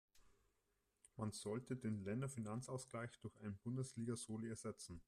[1.15, 4.99] Man sollte den Länderfinanzausgleich durch einen Bundesliga-Soli ersetzen.